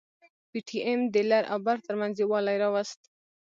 [0.49, 2.99] پي ټي ايم د لر او بر ترمنځ يووالي راوست.